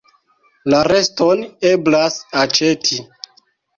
La 0.73 0.79
reston 0.91 1.45
eblas 1.73 2.17
aĉeti. 2.45 2.99